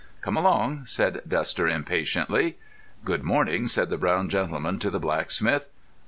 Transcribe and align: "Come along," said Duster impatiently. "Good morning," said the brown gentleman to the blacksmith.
"Come 0.21 0.35
along," 0.35 0.87
said 0.87 1.21
Duster 1.27 1.67
impatiently. 1.67 2.57
"Good 3.05 3.21
morning," 3.23 3.67
said 3.67 3.91
the 3.91 3.99
brown 3.99 4.29
gentleman 4.29 4.79
to 4.79 4.89
the 4.89 4.99
blacksmith. 4.99 5.69